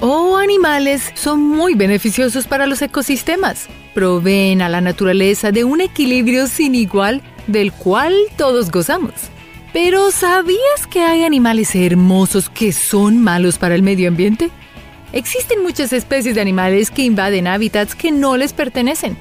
[0.00, 3.68] o animales son muy beneficiosos para los ecosistemas.
[3.94, 9.14] Proveen a la naturaleza de un equilibrio sin igual del cual todos gozamos.
[9.72, 14.50] Pero ¿sabías que hay animales hermosos que son malos para el medio ambiente?
[15.12, 19.16] Existen muchas especies de animales que invaden hábitats que no les pertenecen.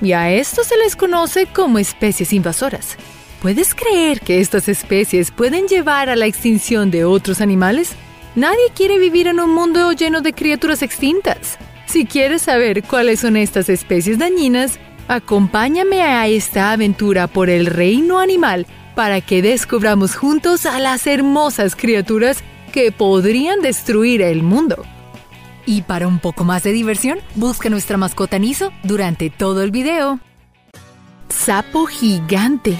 [0.00, 2.96] Y a esto se les conoce como especies invasoras.
[3.40, 7.96] ¿Puedes creer que estas especies pueden llevar a la extinción de otros animales?
[8.34, 11.58] Nadie quiere vivir en un mundo lleno de criaturas extintas.
[11.84, 18.20] Si quieres saber cuáles son estas especies dañinas, acompáñame a esta aventura por el reino
[18.20, 22.42] animal para que descubramos juntos a las hermosas criaturas
[22.72, 24.82] que podrían destruir el mundo.
[25.66, 30.20] Y para un poco más de diversión, busca nuestra mascota Niso durante todo el video.
[31.28, 32.78] Sapo gigante.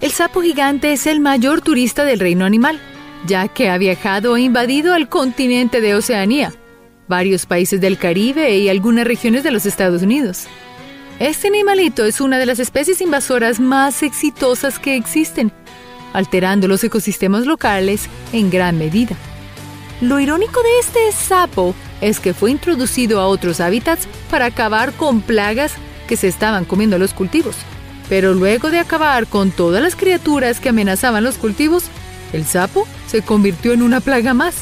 [0.00, 2.80] El sapo gigante es el mayor turista del reino animal
[3.26, 6.52] ya que ha viajado e invadido el continente de Oceanía,
[7.08, 10.46] varios países del Caribe y algunas regiones de los Estados Unidos.
[11.18, 15.52] Este animalito es una de las especies invasoras más exitosas que existen,
[16.12, 19.16] alterando los ecosistemas locales en gran medida.
[20.00, 25.20] Lo irónico de este sapo es que fue introducido a otros hábitats para acabar con
[25.20, 25.74] plagas
[26.08, 27.56] que se estaban comiendo los cultivos.
[28.08, 31.84] Pero luego de acabar con todas las criaturas que amenazaban los cultivos,
[32.32, 34.54] el sapo se convirtió en una plaga más.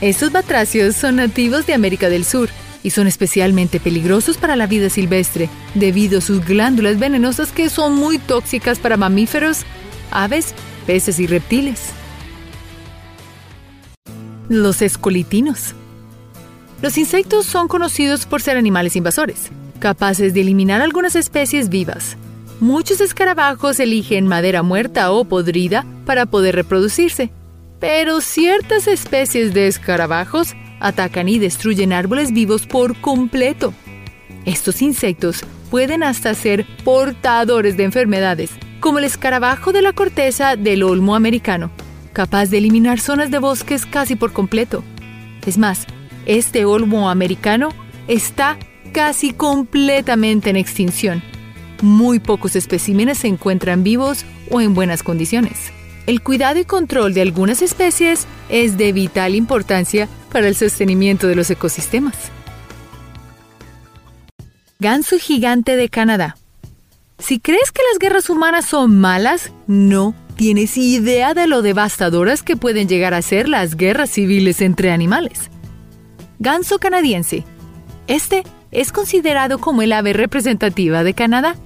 [0.00, 2.50] Estos batracios son nativos de América del Sur
[2.82, 7.94] y son especialmente peligrosos para la vida silvestre debido a sus glándulas venenosas que son
[7.94, 9.62] muy tóxicas para mamíferos,
[10.10, 10.54] aves,
[10.86, 11.80] peces y reptiles.
[14.48, 15.74] Los escolitinos.
[16.82, 22.18] Los insectos son conocidos por ser animales invasores, capaces de eliminar algunas especies vivas,
[22.60, 27.30] Muchos escarabajos eligen madera muerta o podrida para poder reproducirse,
[27.80, 33.74] pero ciertas especies de escarabajos atacan y destruyen árboles vivos por completo.
[34.44, 40.84] Estos insectos pueden hasta ser portadores de enfermedades, como el escarabajo de la corteza del
[40.84, 41.72] olmo americano,
[42.12, 44.84] capaz de eliminar zonas de bosques casi por completo.
[45.44, 45.86] Es más,
[46.24, 47.70] este olmo americano
[48.06, 48.58] está
[48.92, 51.33] casi completamente en extinción
[51.84, 55.72] muy pocos especímenes se encuentran vivos o en buenas condiciones.
[56.06, 61.36] El cuidado y control de algunas especies es de vital importancia para el sostenimiento de
[61.36, 62.14] los ecosistemas.
[64.80, 66.36] Ganso gigante de Canadá.
[67.18, 72.56] Si crees que las guerras humanas son malas, no tienes idea de lo devastadoras que
[72.56, 75.50] pueden llegar a ser las guerras civiles entre animales.
[76.38, 77.44] Ganso canadiense.
[78.08, 81.56] Este es considerado como el ave representativa de Canadá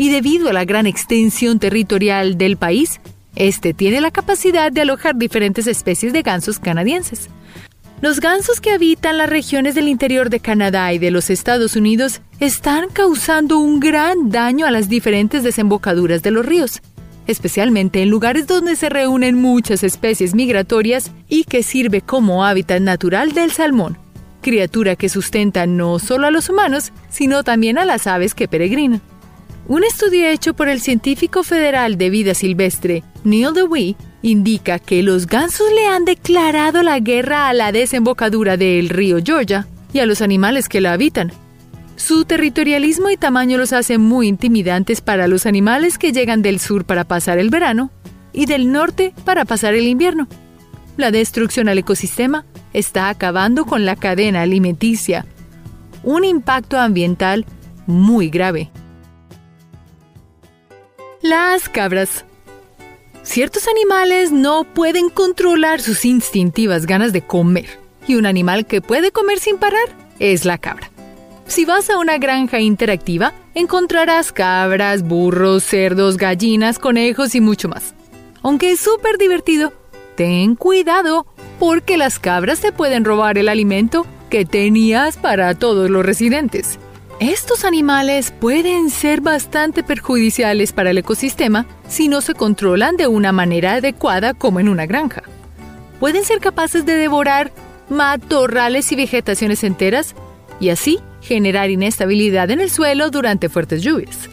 [0.00, 3.02] y debido a la gran extensión territorial del país,
[3.36, 7.28] este tiene la capacidad de alojar diferentes especies de gansos canadienses.
[8.00, 12.22] Los gansos que habitan las regiones del interior de Canadá y de los Estados Unidos
[12.38, 16.80] están causando un gran daño a las diferentes desembocaduras de los ríos,
[17.26, 23.32] especialmente en lugares donde se reúnen muchas especies migratorias y que sirve como hábitat natural
[23.32, 23.98] del salmón,
[24.40, 29.02] criatura que sustenta no solo a los humanos, sino también a las aves que peregrinan.
[29.70, 35.28] Un estudio hecho por el científico federal de vida silvestre, Neil DeWee, indica que los
[35.28, 40.22] gansos le han declarado la guerra a la desembocadura del río Georgia y a los
[40.22, 41.32] animales que la habitan.
[41.94, 46.84] Su territorialismo y tamaño los hace muy intimidantes para los animales que llegan del sur
[46.84, 47.92] para pasar el verano
[48.32, 50.26] y del norte para pasar el invierno.
[50.96, 55.26] La destrucción al ecosistema está acabando con la cadena alimenticia,
[56.02, 57.46] un impacto ambiental
[57.86, 58.72] muy grave.
[61.22, 62.24] Las cabras.
[63.24, 69.12] Ciertos animales no pueden controlar sus instintivas ganas de comer, y un animal que puede
[69.12, 69.84] comer sin parar
[70.18, 70.90] es la cabra.
[71.46, 77.92] Si vas a una granja interactiva, encontrarás cabras, burros, cerdos, gallinas, conejos y mucho más.
[78.40, 79.74] Aunque es súper divertido,
[80.16, 81.26] ten cuidado
[81.58, 86.78] porque las cabras te pueden robar el alimento que tenías para todos los residentes.
[87.20, 93.30] Estos animales pueden ser bastante perjudiciales para el ecosistema si no se controlan de una
[93.30, 95.24] manera adecuada como en una granja.
[96.00, 97.52] Pueden ser capaces de devorar
[97.90, 100.14] matorrales y vegetaciones enteras
[100.60, 104.30] y así generar inestabilidad en el suelo durante fuertes lluvias.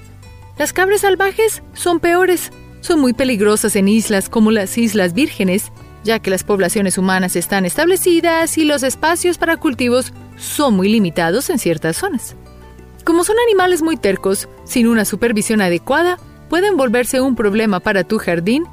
[0.58, 5.74] Las cabras salvajes son peores, son muy peligrosas en islas como las Islas Vírgenes,
[6.06, 11.50] ya que las poblaciones humanas están establecidas y los espacios para cultivos son muy limitados
[11.50, 12.38] en ciertas zonas.
[13.08, 16.20] Como son animales muy tercos, sin una supervisión adecuada,
[16.50, 18.66] pueden volverse un problema para tu jardín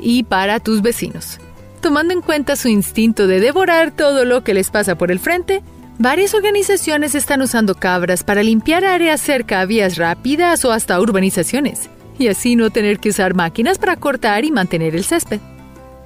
[0.00, 1.38] y para tus vecinos.
[1.80, 5.62] Tomando en cuenta su instinto de devorar todo lo que les pasa por el frente,
[6.00, 11.88] varias organizaciones están usando cabras para limpiar áreas cerca a vías rápidas o hasta urbanizaciones,
[12.18, 15.38] y así no tener que usar máquinas para cortar y mantener el césped.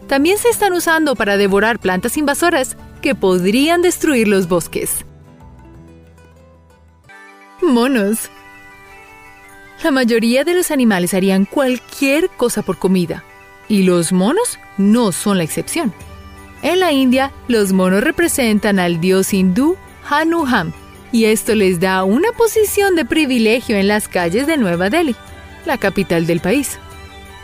[0.07, 5.07] También se están usando para devorar plantas invasoras que podrían destruir los bosques.
[7.63, 8.31] Monos.
[9.83, 13.23] La mayoría de los animales harían cualquier cosa por comida,
[13.69, 15.93] y los monos no son la excepción.
[16.63, 19.77] En la India, los monos representan al dios hindú
[20.09, 20.73] Hanuman,
[21.13, 25.15] y esto les da una posición de privilegio en las calles de Nueva Delhi,
[25.67, 26.79] la capital del país.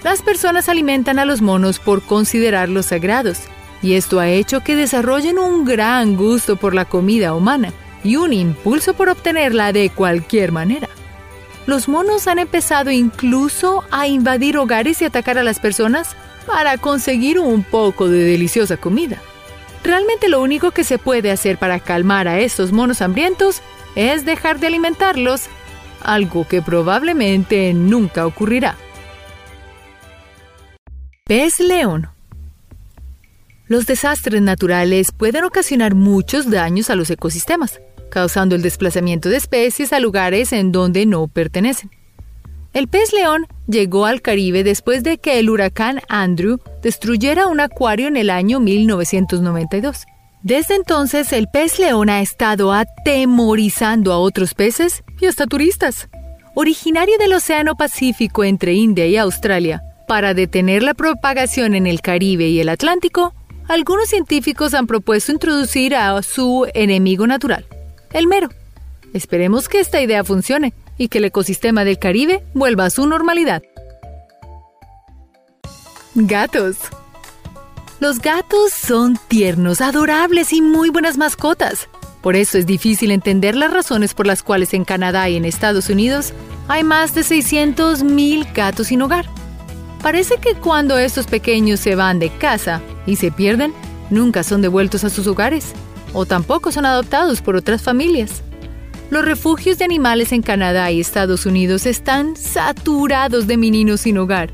[0.02, 3.40] Las personas alimentan a los monos por considerarlos sagrados,
[3.82, 7.72] y esto ha hecho que desarrollen un gran gusto por la comida humana
[8.06, 10.88] y un impulso por obtenerla de cualquier manera
[11.67, 16.17] los monos han empezado incluso a invadir hogares y atacar a las personas
[16.47, 19.20] para conseguir un poco de deliciosa comida.
[19.82, 23.62] Realmente lo único que se puede hacer para calmar a estos monos hambrientos
[23.97, 25.47] es dejar de alimentarlos,
[26.03, 28.76] algo que probablemente nunca ocurrirá.
[31.25, 32.08] Pez león.
[33.67, 37.81] Los desastres naturales pueden ocasionar muchos daños a los ecosistemas
[38.11, 41.91] causando el desplazamiento de especies a lugares en donde no pertenecen.
[42.73, 48.08] El pez león llegó al Caribe después de que el huracán Andrew destruyera un acuario
[48.08, 50.05] en el año 1992.
[50.43, 56.08] Desde entonces, el pez león ha estado atemorizando a otros peces y hasta turistas.
[56.55, 62.49] Originario del Océano Pacífico entre India y Australia, para detener la propagación en el Caribe
[62.49, 63.35] y el Atlántico,
[63.69, 67.67] algunos científicos han propuesto introducir a su enemigo natural,
[68.18, 68.48] el mero.
[69.12, 73.62] Esperemos que esta idea funcione y que el ecosistema del Caribe vuelva a su normalidad.
[76.14, 76.76] Gatos.
[78.00, 81.88] Los gatos son tiernos, adorables y muy buenas mascotas.
[82.22, 85.88] Por eso es difícil entender las razones por las cuales en Canadá y en Estados
[85.88, 86.32] Unidos
[86.69, 89.26] hay más de 600.000 gatos sin hogar.
[90.02, 93.72] Parece que cuando estos pequeños se van de casa y se pierden,
[94.10, 95.74] nunca son devueltos a sus hogares
[96.16, 98.42] o tampoco son adoptados por otras familias.
[99.10, 104.50] Los refugios de animales en Canadá y Estados Unidos están saturados de meninos sin hogar,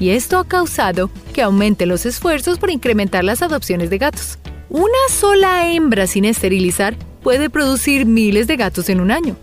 [0.00, 4.38] y esto ha causado que aumenten los esfuerzos por incrementar las adopciones de gatos.
[4.68, 9.36] Una sola hembra sin esterilizar puede producir miles de gatos en un año.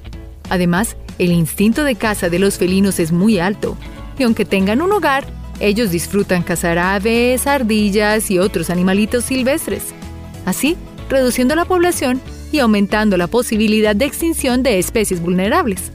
[0.50, 3.77] Además, el instinto de caza de los felinos es muy alto,
[4.19, 5.25] y aunque tengan un hogar,
[5.62, 9.83] ellos disfrutan cazar aves, ardillas y otros animalitos silvestres.
[10.45, 10.75] Así,
[11.12, 12.19] reduciendo la población
[12.52, 15.92] y aumentando la posibilidad de extinción de especies vulnerables.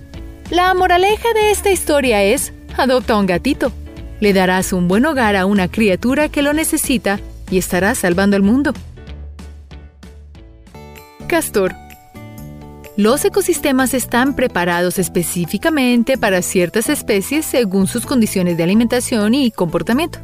[0.51, 3.73] La moraleja de esta historia es, adopta un gatito.
[4.21, 7.19] Le darás un buen hogar a una criatura que lo necesita
[7.51, 8.73] y estarás salvando al mundo.
[11.27, 11.75] Castor.
[12.97, 20.19] Los ecosistemas están preparados específicamente para ciertas especies según sus condiciones de alimentación y comportamiento.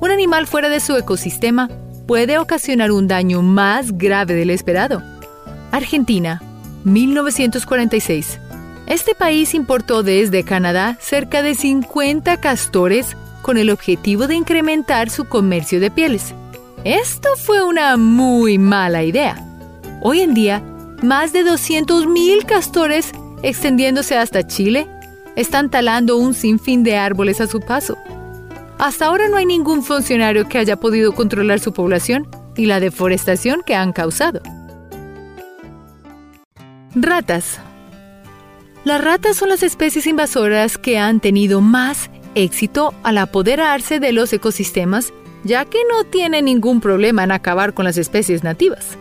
[0.00, 1.68] Un animal fuera de su ecosistema
[2.06, 5.02] puede ocasionar un daño más grave del esperado.
[5.72, 6.42] Argentina,
[6.84, 8.38] 1946.
[8.86, 15.24] Este país importó desde Canadá cerca de 50 castores con el objetivo de incrementar su
[15.24, 16.34] comercio de pieles.
[16.84, 19.42] Esto fue una muy mala idea.
[20.02, 20.62] Hoy en día,
[21.02, 23.12] más de 200.000 castores,
[23.42, 24.86] extendiéndose hasta Chile,
[25.34, 27.96] están talando un sinfín de árboles a su paso.
[28.78, 32.26] Hasta ahora no hay ningún funcionario que haya podido controlar su población
[32.56, 34.40] y la deforestación que han causado.
[36.94, 37.60] Ratas.
[38.84, 44.32] Las ratas son las especies invasoras que han tenido más éxito al apoderarse de los
[44.32, 45.12] ecosistemas,
[45.44, 48.98] ya que no tienen ningún problema en acabar con las especies nativas.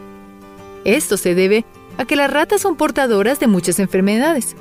[0.86, 1.66] Esto se debe
[1.98, 4.56] a que las ratas son portadoras de muchas enfermedades,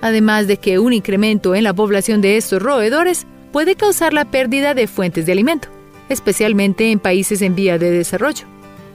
[0.00, 4.74] además de que un incremento en la población de estos roedores puede causar la pérdida
[4.74, 5.68] de fuentes de alimento,
[6.08, 8.46] especialmente en países en vía de desarrollo.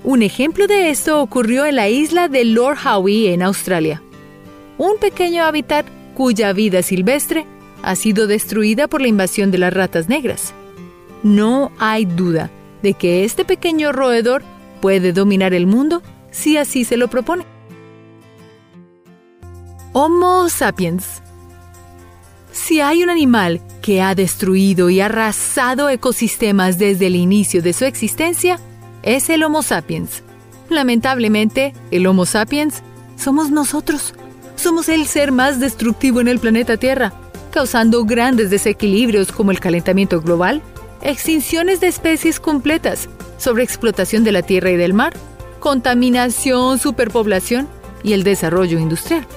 [0.04, 4.02] Un ejemplo de esto ocurrió en la isla de Lord Howe en Australia,
[4.78, 7.46] un pequeño hábitat cuya vida silvestre
[7.82, 10.54] ha sido destruida por la invasión de las ratas negras.
[11.24, 14.44] No hay duda de que este pequeño roedor
[14.82, 17.46] puede dominar el mundo si así se lo propone.
[19.94, 21.24] Homo sapiens
[22.56, 27.86] si hay un animal que ha destruido y arrasado ecosistemas desde el inicio de su
[27.86, 28.60] existencia,
[29.04, 30.24] es el Homo sapiens.
[30.70, 32.82] Lamentablemente, el Homo sapiens
[33.18, 34.16] somos nosotros.
[34.56, 37.14] Somos el ser más destructivo en el planeta Tierra,
[37.52, 40.64] causando grandes desequilibrios como el calentamiento global,
[41.02, 45.14] extinciones de especies completas sobreexplotación de la tierra y del mar,
[45.60, 47.68] contaminación, superpoblación
[48.04, 49.28] y el desarrollo industrial.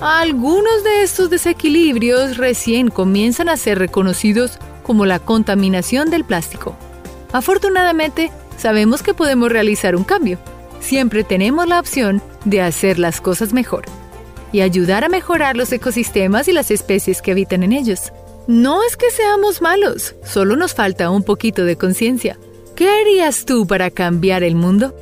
[0.00, 6.76] Algunos de estos desequilibrios recién comienzan a ser reconocidos como la contaminación del plástico.
[7.32, 10.38] Afortunadamente, sabemos que podemos realizar un cambio.
[10.80, 13.84] Siempre tenemos la opción de hacer las cosas mejor
[14.52, 18.12] y ayudar a mejorar los ecosistemas y las especies que habitan en ellos.
[18.46, 22.38] No es que seamos malos, solo nos falta un poquito de conciencia.
[22.76, 24.94] ¿Qué harías tú para cambiar el mundo?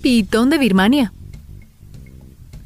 [0.00, 1.12] Pitón de Birmania.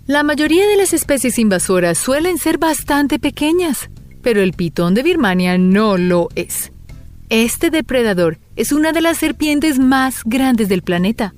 [0.08, 3.90] La mayoría de las especies invasoras suelen ser bastante pequeñas,
[4.22, 6.72] pero el pitón de Birmania no lo es.
[7.28, 11.34] Este depredador es una de las serpientes más grandes del planeta.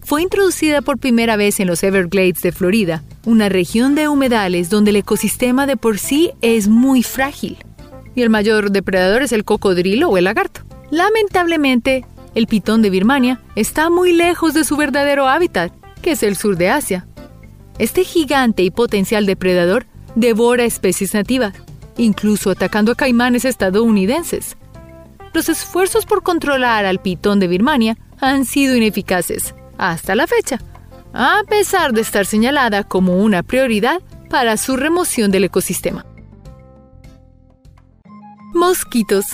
[0.00, 4.90] Fue introducida por primera vez en los Everglades de Florida, una región de humedales donde
[4.90, 7.58] el ecosistema de por sí es muy frágil.
[8.16, 10.62] Y el mayor depredador es el cocodrilo o el lagarto.
[10.90, 16.34] Lamentablemente, el pitón de Birmania está muy lejos de su verdadero hábitat, que es el
[16.34, 17.06] sur de Asia.
[17.80, 21.54] Este gigante y potencial depredador devora especies nativas,
[21.96, 24.58] incluso atacando a caimanes estadounidenses.
[25.32, 30.58] Los esfuerzos por controlar al pitón de Birmania han sido ineficaces hasta la fecha,
[31.14, 36.04] a pesar de estar señalada como una prioridad para su remoción del ecosistema.
[38.52, 39.24] Mosquitos.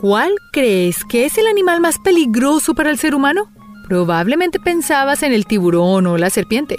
[0.00, 3.50] ¿Cuál crees que es el animal más peligroso para el ser humano?
[3.88, 6.78] Probablemente pensabas en el tiburón o la serpiente.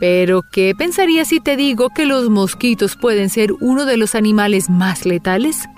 [0.00, 4.70] Pero, ¿qué pensarías si te digo que los mosquitos pueden ser uno de los animales
[4.70, 5.68] más letales?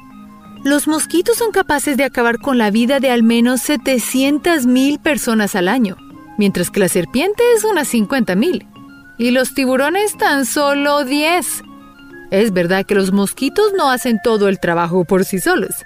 [0.63, 5.69] Los mosquitos son capaces de acabar con la vida de al menos 700.000 personas al
[5.69, 5.97] año,
[6.37, 8.67] mientras que la serpiente es unas 50.000
[9.17, 11.63] y los tiburones tan solo 10.
[12.31, 15.85] Es verdad que los mosquitos no hacen todo el trabajo por sí solos,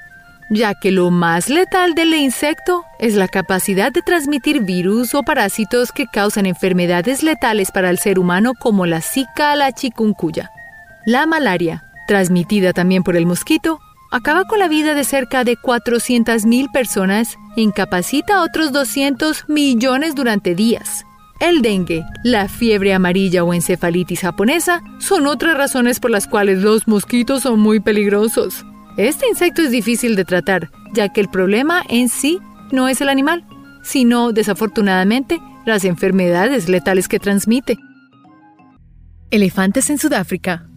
[0.51, 5.93] ya que lo más letal del insecto es la capacidad de transmitir virus o parásitos
[5.93, 10.51] que causan enfermedades letales para el ser humano como la zika, la chikungunya.
[11.07, 13.79] La malaria, transmitida también por el mosquito,
[14.11, 20.15] acaba con la vida de cerca de 400.000 personas e incapacita a otros 200 millones
[20.15, 21.05] durante días.
[21.41, 26.87] El dengue, la fiebre amarilla o encefalitis japonesa son otras razones por las cuales los
[26.87, 28.65] mosquitos son muy peligrosos.
[28.97, 32.39] Este insecto es difícil de tratar, ya que el problema en sí
[32.71, 33.45] no es el animal,
[33.83, 37.77] sino, desafortunadamente, las enfermedades letales que transmite.
[39.31, 40.69] Elefantes en Sudáfrica.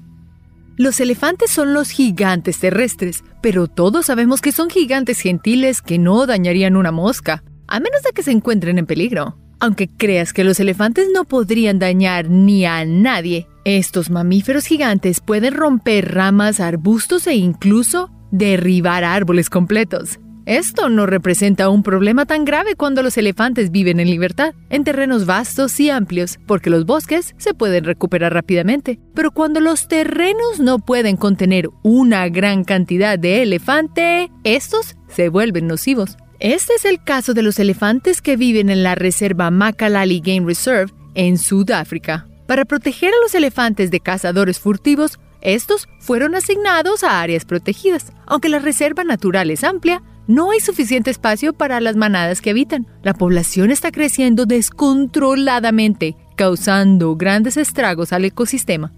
[0.78, 6.26] Los elefantes son los gigantes terrestres, pero todos sabemos que son gigantes gentiles que no
[6.26, 9.38] dañarían una mosca, a menos de que se encuentren en peligro.
[9.60, 15.54] Aunque creas que los elefantes no podrían dañar ni a nadie, estos mamíferos gigantes pueden
[15.54, 20.20] romper ramas, arbustos e incluso derribar árboles completos.
[20.46, 25.26] Esto no representa un problema tan grave cuando los elefantes viven en libertad, en terrenos
[25.26, 29.02] vastos y amplios, porque los bosques se pueden recuperar rápidamente.
[29.14, 35.68] Pero cuando los terrenos no pueden contener una gran cantidad de elefante, estos se vuelven
[35.68, 36.16] nocivos.
[36.40, 40.94] Este es el caso de los elefantes que viven en la reserva Makalali Game Reserve
[41.16, 42.28] en Sudáfrica.
[42.48, 48.14] Para proteger a los elefantes de cazadores furtivos, estos fueron asignados a áreas protegidas.
[48.26, 52.88] Aunque la reserva natural es amplia, no hay suficiente espacio para las manadas que habitan.
[53.04, 58.94] La población está creciendo descontroladamente, causando grandes estragos al ecosistema.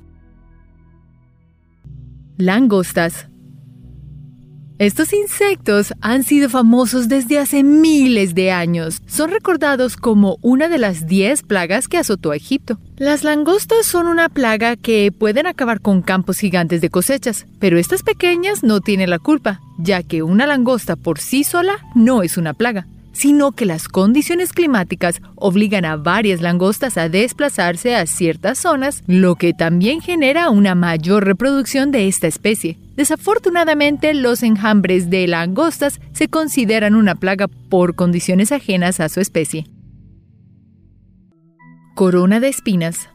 [2.37, 3.28] Langostas
[4.79, 9.01] estos insectos han sido famosos desde hace miles de años.
[9.07, 12.79] Son recordados como una de las 10 plagas que azotó a Egipto.
[12.97, 18.03] Las langostas son una plaga que pueden acabar con campos gigantes de cosechas, pero estas
[18.03, 22.53] pequeñas no tienen la culpa, ya que una langosta por sí sola no es una
[22.53, 29.03] plaga sino que las condiciones climáticas obligan a varias langostas a desplazarse a ciertas zonas,
[29.07, 32.77] lo que también genera una mayor reproducción de esta especie.
[32.95, 39.65] Desafortunadamente, los enjambres de langostas se consideran una plaga por condiciones ajenas a su especie.
[41.95, 43.09] Corona de espinas.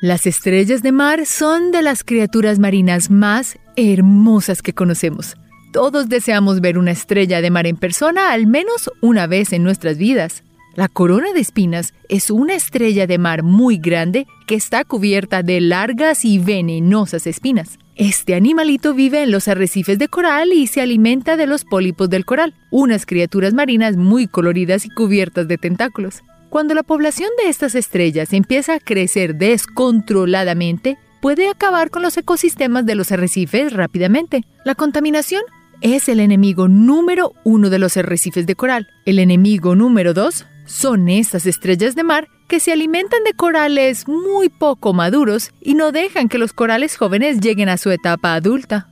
[0.00, 5.36] Las estrellas de mar son de las criaturas marinas más hermosas que conocemos.
[5.74, 9.98] Todos deseamos ver una estrella de mar en persona al menos una vez en nuestras
[9.98, 10.44] vidas.
[10.76, 15.60] La corona de espinas es una estrella de mar muy grande que está cubierta de
[15.60, 17.80] largas y venenosas espinas.
[17.96, 22.24] Este animalito vive en los arrecifes de coral y se alimenta de los pólipos del
[22.24, 26.22] coral, unas criaturas marinas muy coloridas y cubiertas de tentáculos.
[26.50, 32.86] Cuando la población de estas estrellas empieza a crecer descontroladamente, puede acabar con los ecosistemas
[32.86, 34.44] de los arrecifes rápidamente.
[34.64, 35.42] La contaminación
[35.80, 38.88] es el enemigo número uno de los arrecifes de coral.
[39.04, 44.48] El enemigo número dos son estas estrellas de mar que se alimentan de corales muy
[44.48, 48.88] poco maduros y no dejan que los corales jóvenes lleguen a su etapa adulta.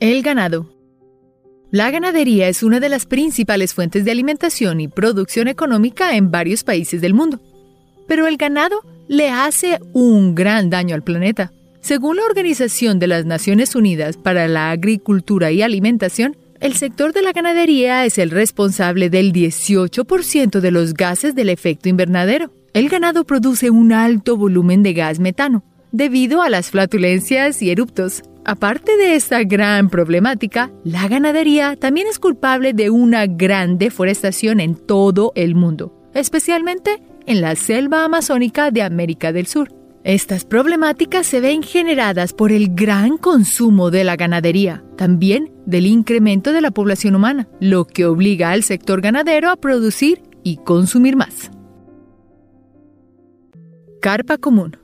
[0.00, 0.74] El ganado.
[1.70, 6.64] La ganadería es una de las principales fuentes de alimentación y producción económica en varios
[6.64, 7.40] países del mundo.
[8.06, 11.52] Pero el ganado le hace un gran daño al planeta.
[11.88, 17.22] Según la Organización de las Naciones Unidas para la Agricultura y Alimentación, el sector de
[17.22, 22.52] la ganadería es el responsable del 18% de los gases del efecto invernadero.
[22.74, 28.22] El ganado produce un alto volumen de gas metano, debido a las flatulencias y eruptos.
[28.44, 34.74] Aparte de esta gran problemática, la ganadería también es culpable de una gran deforestación en
[34.74, 39.77] todo el mundo, especialmente en la selva amazónica de América del Sur.
[40.08, 46.54] Estas problemáticas se ven generadas por el gran consumo de la ganadería, también del incremento
[46.54, 51.50] de la población humana, lo que obliga al sector ganadero a producir y consumir más.
[54.00, 54.78] Carpa común.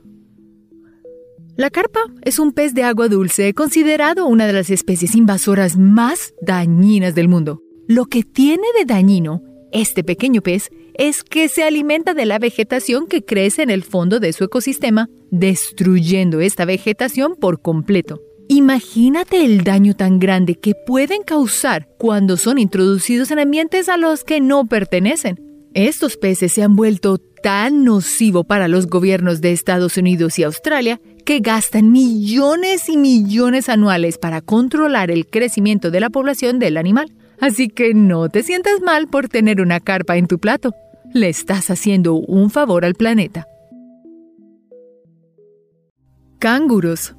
[1.55, 6.35] La carpa es un pez de agua dulce considerado una de las especies invasoras más
[6.39, 7.63] dañinas del mundo.
[7.87, 9.41] Lo que tiene de dañino
[9.75, 14.19] este pequeño pez es que se alimenta de la vegetación que crece en el fondo
[14.19, 18.21] de su ecosistema, destruyendo esta vegetación por completo.
[18.47, 24.23] Imagínate el daño tan grande que pueden causar cuando son introducidos en ambientes a los
[24.23, 25.39] que no pertenecen.
[25.73, 31.01] Estos peces se han vuelto tan nocivo para los gobiernos de Estados Unidos y Australia
[31.25, 37.11] que gastan millones y millones anuales para controlar el crecimiento de la población del animal.
[37.39, 40.73] Así que no te sientas mal por tener una carpa en tu plato.
[41.13, 43.47] Le estás haciendo un favor al planeta.
[46.39, 47.15] Canguros.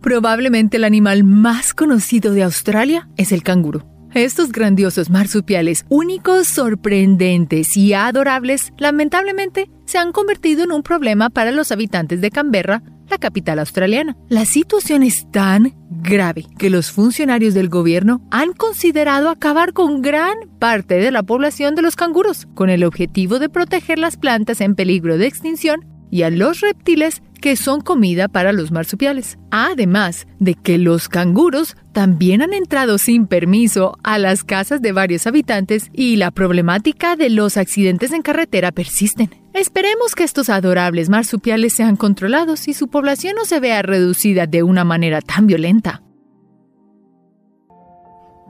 [0.00, 3.86] Probablemente el animal más conocido de Australia es el canguro.
[4.14, 11.52] Estos grandiosos marsupiales, únicos, sorprendentes y adorables, lamentablemente se han convertido en un problema para
[11.52, 14.16] los habitantes de Canberra, la capital australiana.
[14.28, 20.34] La situación es tan grave que los funcionarios del gobierno han considerado acabar con gran
[20.58, 24.74] parte de la población de los canguros, con el objetivo de proteger las plantas en
[24.74, 29.38] peligro de extinción y a los reptiles que son comida para los marsupiales.
[29.50, 35.26] Además de que los canguros también han entrado sin permiso a las casas de varios
[35.26, 39.30] habitantes y la problemática de los accidentes en carretera persisten.
[39.54, 44.62] Esperemos que estos adorables marsupiales sean controlados y su población no se vea reducida de
[44.62, 46.02] una manera tan violenta.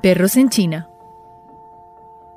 [0.03, 0.90] Perros en China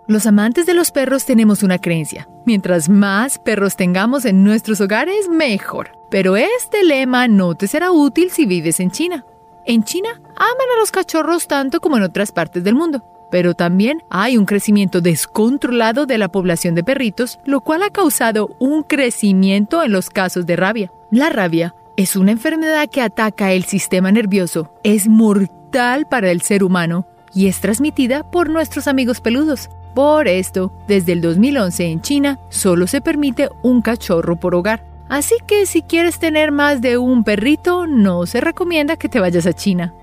[0.07, 2.27] los amantes de los perros tenemos una creencia.
[2.45, 5.91] Mientras más perros tengamos en nuestros hogares, mejor.
[6.09, 9.25] Pero este lema no te será útil si vives en China.
[9.65, 13.03] En China aman a los cachorros tanto como en otras partes del mundo.
[13.31, 18.55] Pero también hay un crecimiento descontrolado de la población de perritos, lo cual ha causado
[18.59, 20.91] un crecimiento en los casos de rabia.
[21.11, 26.63] La rabia es una enfermedad que ataca el sistema nervioso, es mortal para el ser
[26.63, 29.69] humano y es transmitida por nuestros amigos peludos.
[29.95, 34.85] Por esto, desde el 2011 en China solo se permite un cachorro por hogar.
[35.09, 39.45] Así que si quieres tener más de un perrito, no se recomienda que te vayas
[39.45, 39.93] a China.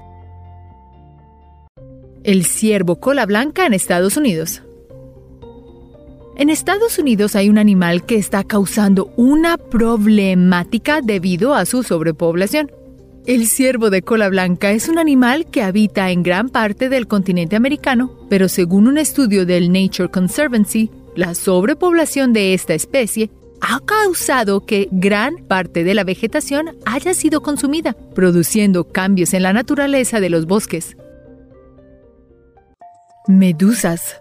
[2.23, 4.63] El ciervo cola blanca en Estados Unidos.
[6.37, 12.71] En Estados Unidos hay un animal que está causando una problemática debido a su sobrepoblación.
[13.31, 17.55] El ciervo de cola blanca es un animal que habita en gran parte del continente
[17.55, 24.67] americano, pero según un estudio del Nature Conservancy, la sobrepoblación de esta especie ha causado
[24.67, 30.29] que gran parte de la vegetación haya sido consumida, produciendo cambios en la naturaleza de
[30.29, 30.97] los bosques.
[33.29, 34.20] Medusas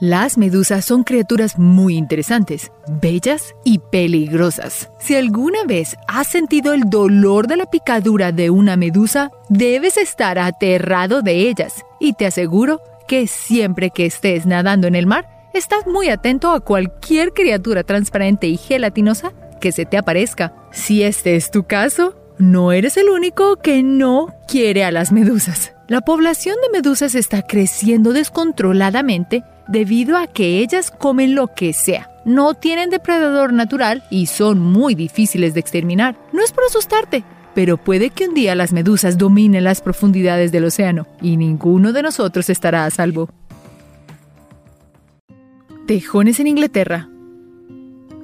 [0.00, 4.90] las medusas son criaturas muy interesantes, bellas y peligrosas.
[4.98, 10.38] Si alguna vez has sentido el dolor de la picadura de una medusa, debes estar
[10.38, 11.84] aterrado de ellas.
[12.00, 16.60] Y te aseguro que siempre que estés nadando en el mar, estás muy atento a
[16.60, 20.54] cualquier criatura transparente y gelatinosa que se te aparezca.
[20.72, 25.72] Si este es tu caso, no eres el único que no quiere a las medusas.
[25.86, 32.10] La población de medusas está creciendo descontroladamente debido a que ellas comen lo que sea.
[32.24, 36.16] No tienen depredador natural y son muy difíciles de exterminar.
[36.32, 37.22] No es por asustarte,
[37.54, 42.02] pero puede que un día las medusas dominen las profundidades del océano y ninguno de
[42.02, 43.28] nosotros estará a salvo.
[45.86, 47.08] Tejones en Inglaterra.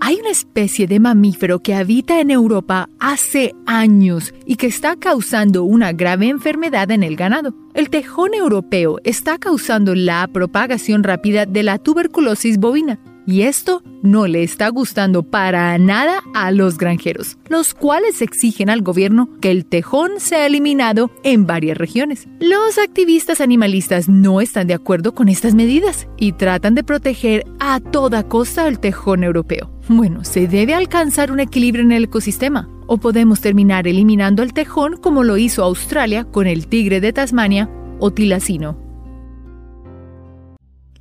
[0.03, 5.65] Hay una especie de mamífero que habita en Europa hace años y que está causando
[5.65, 7.55] una grave enfermedad en el ganado.
[7.75, 12.99] El tejón europeo está causando la propagación rápida de la tuberculosis bovina
[13.31, 18.83] y esto no le está gustando para nada a los granjeros, los cuales exigen al
[18.83, 22.27] gobierno que el tejón sea eliminado en varias regiones.
[22.41, 27.79] Los activistas animalistas no están de acuerdo con estas medidas y tratan de proteger a
[27.79, 29.71] toda costa al tejón europeo.
[29.89, 34.97] Bueno, se debe alcanzar un equilibrio en el ecosistema, o podemos terminar eliminando el tejón
[34.97, 38.77] como lo hizo Australia con el tigre de Tasmania o tilacino.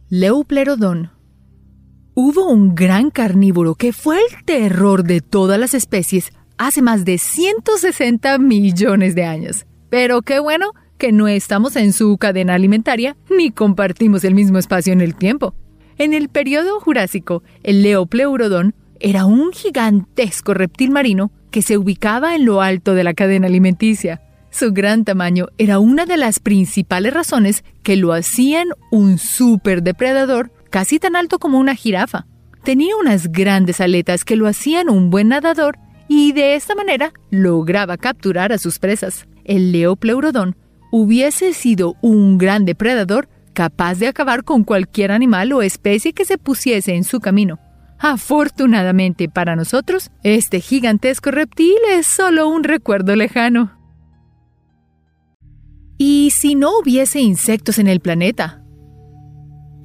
[0.10, 1.19] Leuplerodon
[2.22, 7.18] Hubo un gran carnívoro que fue el terror de todas las especies hace más de
[7.18, 9.66] 160 millones de años.
[9.90, 14.92] Pero qué bueno que no estamos en su cadena alimentaria ni compartimos el mismo espacio
[14.92, 15.56] en el tiempo.
[15.98, 22.44] En el periodo Jurásico, el Leopleurodon era un gigantesco reptil marino que se ubicaba en
[22.44, 24.22] lo alto de la cadena alimenticia.
[24.50, 31.00] Su gran tamaño era una de las principales razones que lo hacían un superdepredador casi
[31.00, 32.26] tan alto como una jirafa.
[32.64, 35.78] Tenía unas grandes aletas que lo hacían un buen nadador
[36.08, 39.28] y de esta manera lograba capturar a sus presas.
[39.46, 40.56] El leopleurodón
[40.92, 46.38] hubiese sido un gran depredador capaz de acabar con cualquier animal o especie que se
[46.38, 47.60] pusiese en su camino.
[48.00, 53.78] Afortunadamente para nosotros, este gigantesco reptil es solo un recuerdo lejano.
[55.98, 58.59] ¿Y si no hubiese insectos en el planeta?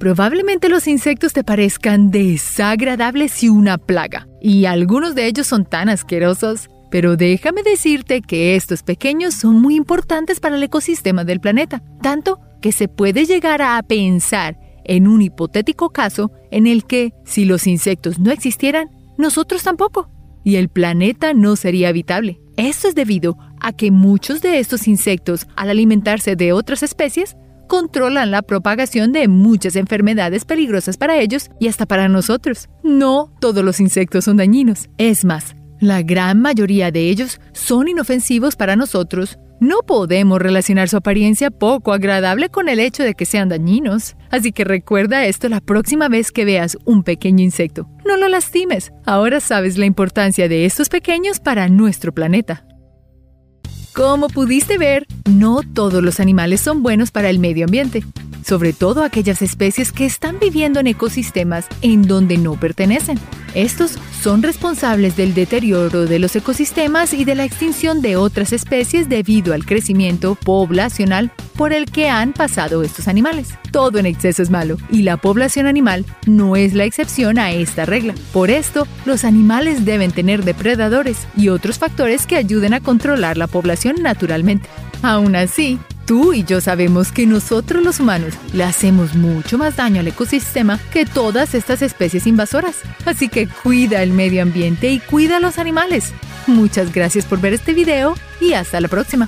[0.05, 5.89] Probablemente los insectos te parezcan desagradables y una plaga, y algunos de ellos son tan
[5.89, 11.81] asquerosos, pero déjame decirte que estos pequeños son muy importantes para el ecosistema del planeta,
[12.03, 17.45] tanto que se puede llegar a pensar en un hipotético caso en el que, si
[17.45, 20.11] los insectos no existieran, nosotros tampoco,
[20.43, 22.39] y el planeta no sería habitable.
[22.57, 27.35] Esto es debido a que muchos de estos insectos, al alimentarse de otras especies,
[27.67, 32.69] controlan la propagación de muchas enfermedades peligrosas para ellos y hasta para nosotros.
[32.83, 34.89] No todos los insectos son dañinos.
[34.97, 39.37] Es más, la gran mayoría de ellos son inofensivos para nosotros.
[39.59, 44.15] No podemos relacionar su apariencia poco agradable con el hecho de que sean dañinos.
[44.29, 47.87] Así que recuerda esto la próxima vez que veas un pequeño insecto.
[48.05, 48.91] No lo lastimes.
[49.05, 52.65] Ahora sabes la importancia de estos pequeños para nuestro planeta.
[53.95, 58.03] Como pudiste ver, no todos los animales son buenos para el medio ambiente,
[58.45, 63.17] sobre todo aquellas especies que están viviendo en ecosistemas en donde no pertenecen.
[63.55, 69.07] Estos son responsables del deterioro de los ecosistemas y de la extinción de otras especies
[69.07, 73.53] debido al crecimiento poblacional por el que han pasado estos animales.
[73.71, 77.85] Todo en exceso es malo y la población animal no es la excepción a esta
[77.85, 78.13] regla.
[78.33, 83.47] Por esto, los animales deben tener depredadores y otros factores que ayuden a controlar la
[83.47, 84.67] población naturalmente.
[85.01, 90.01] Aún así, Tú y yo sabemos que nosotros los humanos le hacemos mucho más daño
[90.01, 92.75] al ecosistema que todas estas especies invasoras.
[93.05, 96.13] Así que cuida el medio ambiente y cuida a los animales.
[96.45, 99.27] Muchas gracias por ver este video y hasta la próxima.